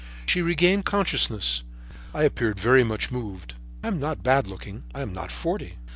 She 0.25 0.41
regained 0.41 0.83
consciousness. 0.83 1.61
I 2.11 2.23
appeared 2.23 2.59
very 2.59 2.83
much 2.83 3.11
moved. 3.11 3.53
I 3.83 3.87
am 3.87 3.99
not 3.99 4.23
bad 4.23 4.47
looking, 4.47 4.81
I 4.95 5.01
am 5.01 5.13
not 5.13 5.29
forty. 5.31 5.77